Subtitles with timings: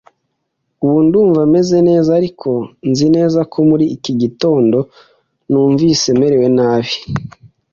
[0.85, 2.49] Ubu ndumva meze neza, ariko
[2.89, 4.77] nzi neza ko muri iki gitondo
[5.49, 6.93] numvise merewe nabi.